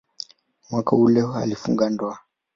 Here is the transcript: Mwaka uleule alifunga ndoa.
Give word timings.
Mwaka 0.69 0.91
uleule 0.95 1.35
alifunga 1.41 1.89
ndoa. 1.89 2.19